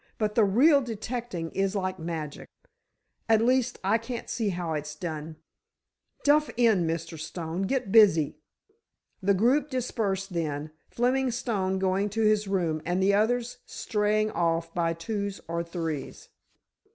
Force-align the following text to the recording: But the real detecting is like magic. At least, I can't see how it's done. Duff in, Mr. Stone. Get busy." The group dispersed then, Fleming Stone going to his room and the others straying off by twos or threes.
But 0.17 0.33
the 0.33 0.43
real 0.43 0.81
detecting 0.81 1.51
is 1.51 1.75
like 1.75 1.99
magic. 1.99 2.49
At 3.29 3.39
least, 3.39 3.77
I 3.83 3.99
can't 3.99 4.31
see 4.31 4.49
how 4.49 4.73
it's 4.73 4.95
done. 4.95 5.35
Duff 6.23 6.49
in, 6.57 6.87
Mr. 6.87 7.19
Stone. 7.19 7.67
Get 7.67 7.91
busy." 7.91 8.39
The 9.21 9.35
group 9.35 9.69
dispersed 9.69 10.33
then, 10.33 10.71
Fleming 10.89 11.29
Stone 11.29 11.77
going 11.77 12.09
to 12.09 12.23
his 12.23 12.47
room 12.47 12.81
and 12.83 12.99
the 12.99 13.13
others 13.13 13.59
straying 13.67 14.31
off 14.31 14.73
by 14.73 14.93
twos 14.93 15.39
or 15.47 15.63
threes. 15.63 16.29